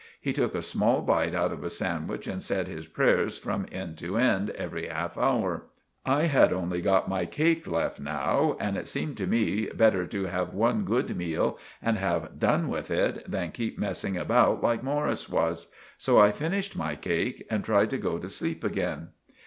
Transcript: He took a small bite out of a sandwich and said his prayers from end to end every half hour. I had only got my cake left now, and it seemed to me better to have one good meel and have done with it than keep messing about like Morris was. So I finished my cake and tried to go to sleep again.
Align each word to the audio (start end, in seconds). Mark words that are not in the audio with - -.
He 0.19 0.33
took 0.33 0.55
a 0.55 0.63
small 0.63 1.03
bite 1.03 1.35
out 1.35 1.51
of 1.51 1.63
a 1.63 1.69
sandwich 1.69 2.25
and 2.25 2.41
said 2.41 2.67
his 2.67 2.87
prayers 2.87 3.37
from 3.37 3.67
end 3.71 3.99
to 3.99 4.17
end 4.17 4.49
every 4.57 4.87
half 4.87 5.15
hour. 5.15 5.67
I 6.07 6.23
had 6.23 6.51
only 6.51 6.81
got 6.81 7.07
my 7.07 7.27
cake 7.27 7.67
left 7.67 7.99
now, 7.99 8.57
and 8.59 8.77
it 8.77 8.87
seemed 8.87 9.15
to 9.17 9.27
me 9.27 9.67
better 9.67 10.07
to 10.07 10.23
have 10.25 10.55
one 10.55 10.85
good 10.85 11.15
meel 11.15 11.59
and 11.83 11.99
have 11.99 12.39
done 12.39 12.67
with 12.67 12.89
it 12.89 13.29
than 13.29 13.51
keep 13.51 13.77
messing 13.77 14.17
about 14.17 14.63
like 14.63 14.81
Morris 14.81 15.29
was. 15.29 15.71
So 15.99 16.17
I 16.19 16.31
finished 16.31 16.75
my 16.75 16.95
cake 16.95 17.45
and 17.51 17.63
tried 17.63 17.91
to 17.91 17.99
go 17.99 18.17
to 18.17 18.27
sleep 18.27 18.63
again. 18.63 19.09